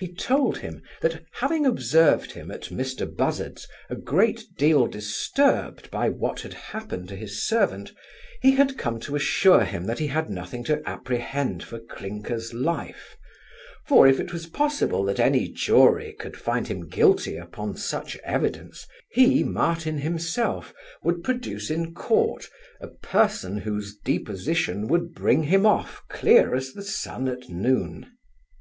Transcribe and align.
He 0.00 0.12
told 0.12 0.58
him, 0.58 0.82
that 1.00 1.22
having 1.34 1.64
observed 1.64 2.32
him, 2.32 2.50
at 2.50 2.62
Mr 2.70 3.06
Buzzard's, 3.06 3.68
a 3.88 3.94
good 3.94 4.40
deal 4.58 4.88
disturbed 4.88 5.92
by 5.92 6.08
what 6.08 6.40
had 6.40 6.54
happened 6.54 7.08
to 7.08 7.14
his 7.14 7.44
servant, 7.46 7.92
he 8.42 8.56
had 8.56 8.76
come 8.76 8.98
to 8.98 9.14
assure 9.14 9.62
him 9.64 9.88
he 9.96 10.08
had 10.08 10.28
nothing 10.28 10.64
to 10.64 10.82
apprehend 10.88 11.62
for 11.62 11.78
Clinker's 11.78 12.52
life; 12.52 13.16
for, 13.86 14.08
if 14.08 14.18
it 14.18 14.32
was 14.32 14.46
possible 14.48 15.04
that 15.04 15.20
any 15.20 15.46
jury 15.46 16.16
could 16.18 16.36
find 16.36 16.66
him 16.66 16.88
guilty 16.88 17.36
upon 17.36 17.76
such 17.76 18.16
evidence, 18.24 18.88
he, 19.12 19.44
Martin 19.44 19.98
himself, 19.98 20.74
would 21.04 21.22
produce 21.22 21.70
in 21.70 21.94
court 21.94 22.46
a 22.80 22.88
person, 22.88 23.58
whose 23.58 23.96
deposition 24.04 24.88
would 24.88 25.14
bring 25.14 25.44
him 25.44 25.64
off 25.64 26.02
clear 26.08 26.56
as 26.56 26.72
the 26.72 26.82
sun 26.82 27.28
at 27.28 27.48
noon. 27.48 28.10